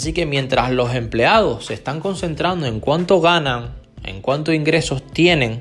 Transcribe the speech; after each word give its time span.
Así 0.00 0.14
que 0.14 0.24
mientras 0.24 0.70
los 0.70 0.94
empleados 0.94 1.66
se 1.66 1.74
están 1.74 2.00
concentrando 2.00 2.64
en 2.64 2.80
cuánto 2.80 3.20
ganan, 3.20 3.74
en 4.02 4.22
cuánto 4.22 4.50
ingresos 4.50 5.06
tienen, 5.12 5.60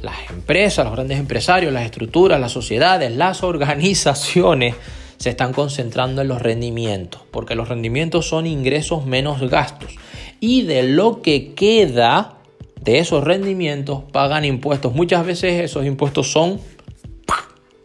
las 0.00 0.30
empresas, 0.30 0.84
los 0.84 0.94
grandes 0.94 1.18
empresarios, 1.18 1.72
las 1.72 1.84
estructuras, 1.84 2.40
las 2.40 2.52
sociedades, 2.52 3.10
las 3.10 3.42
organizaciones 3.42 4.76
se 5.16 5.30
están 5.30 5.52
concentrando 5.52 6.22
en 6.22 6.28
los 6.28 6.42
rendimientos, 6.42 7.22
porque 7.32 7.56
los 7.56 7.68
rendimientos 7.68 8.28
son 8.28 8.46
ingresos 8.46 9.04
menos 9.04 9.40
gastos. 9.50 9.90
Y 10.38 10.62
de 10.62 10.84
lo 10.84 11.20
que 11.20 11.54
queda 11.54 12.34
de 12.82 13.00
esos 13.00 13.24
rendimientos 13.24 14.04
pagan 14.12 14.44
impuestos. 14.44 14.94
Muchas 14.94 15.26
veces 15.26 15.60
esos 15.60 15.84
impuestos 15.84 16.30
son 16.30 16.60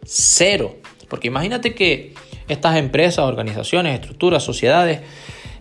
cero. 0.04 0.76
Porque 1.08 1.26
imagínate 1.26 1.74
que 1.74 2.14
estas 2.46 2.76
empresas, 2.76 3.24
organizaciones, 3.24 3.94
estructuras, 3.94 4.44
sociedades 4.44 5.00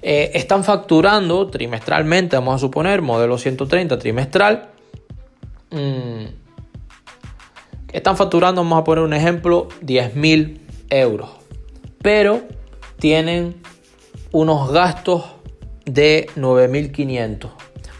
eh, 0.01 0.31
están 0.33 0.63
facturando 0.63 1.47
trimestralmente, 1.47 2.35
vamos 2.35 2.55
a 2.55 2.59
suponer, 2.59 3.01
modelo 3.01 3.37
130 3.37 3.99
trimestral. 3.99 4.69
Mm, 5.71 6.25
están 7.91 8.15
facturando, 8.15 8.61
vamos 8.61 8.79
a 8.79 8.83
poner 8.83 9.03
un 9.03 9.13
ejemplo, 9.13 9.67
10 9.81 10.15
mil 10.15 10.61
euros. 10.89 11.29
Pero 12.01 12.43
tienen 12.97 13.55
unos 14.31 14.71
gastos 14.71 15.25
de 15.85 16.27
9.500. 16.35 17.49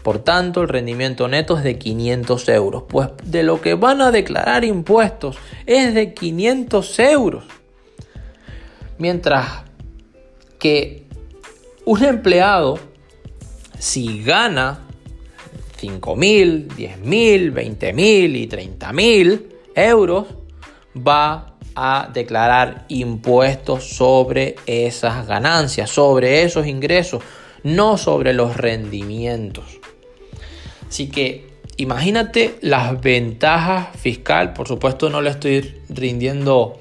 Por 0.02 0.20
tanto, 0.20 0.62
el 0.62 0.68
rendimiento 0.68 1.28
neto 1.28 1.58
es 1.58 1.64
de 1.64 1.78
500 1.78 2.48
euros. 2.48 2.84
Pues 2.88 3.08
de 3.24 3.42
lo 3.42 3.60
que 3.60 3.74
van 3.74 4.00
a 4.00 4.10
declarar 4.10 4.64
impuestos 4.64 5.36
es 5.66 5.92
de 5.92 6.14
500 6.14 6.98
euros. 7.00 7.44
Mientras 8.96 9.64
que 10.58 11.09
un 11.90 12.04
empleado, 12.04 12.78
si 13.76 14.22
gana 14.22 14.86
5.000, 15.80 16.68
10.000, 16.68 17.52
20.000 17.52 18.36
y 18.36 18.46
30.000 18.46 19.42
euros, 19.74 20.26
va 20.96 21.56
a 21.74 22.08
declarar 22.14 22.84
impuestos 22.86 23.88
sobre 23.88 24.54
esas 24.66 25.26
ganancias, 25.26 25.90
sobre 25.90 26.44
esos 26.44 26.68
ingresos, 26.68 27.24
no 27.64 27.98
sobre 27.98 28.34
los 28.34 28.56
rendimientos. 28.56 29.80
Así 30.88 31.08
que 31.08 31.48
imagínate 31.76 32.54
las 32.60 33.00
ventajas 33.00 33.96
fiscal. 33.96 34.52
Por 34.52 34.68
supuesto 34.68 35.10
no 35.10 35.20
le 35.22 35.30
estoy 35.30 35.82
rindiendo 35.88 36.78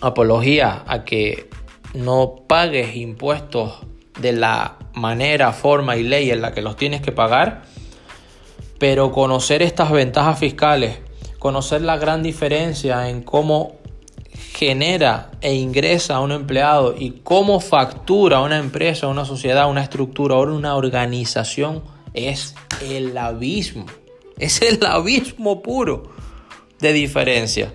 apología 0.00 0.84
a 0.86 1.04
que 1.04 1.50
no 1.92 2.44
pagues 2.46 2.94
impuestos 2.94 3.80
de 4.18 4.32
la 4.32 4.76
manera, 4.94 5.52
forma 5.52 5.96
y 5.96 6.02
ley 6.02 6.30
en 6.30 6.42
la 6.42 6.52
que 6.52 6.62
los 6.62 6.76
tienes 6.76 7.00
que 7.00 7.12
pagar. 7.12 7.62
Pero 8.78 9.12
conocer 9.12 9.62
estas 9.62 9.90
ventajas 9.90 10.38
fiscales, 10.38 10.98
conocer 11.38 11.82
la 11.82 11.96
gran 11.96 12.22
diferencia 12.22 13.08
en 13.08 13.22
cómo 13.22 13.76
genera 14.54 15.30
e 15.40 15.54
ingresa 15.54 16.16
a 16.16 16.20
un 16.20 16.32
empleado 16.32 16.94
y 16.96 17.20
cómo 17.22 17.60
factura 17.60 18.40
una 18.40 18.58
empresa, 18.58 19.06
una 19.06 19.24
sociedad, 19.24 19.70
una 19.70 19.82
estructura 19.82 20.36
o 20.36 20.42
una 20.42 20.76
organización 20.76 21.82
es 22.14 22.54
el 22.82 23.16
abismo. 23.16 23.86
Es 24.38 24.62
el 24.62 24.84
abismo 24.84 25.62
puro 25.62 26.10
de 26.80 26.92
diferencia. 26.92 27.74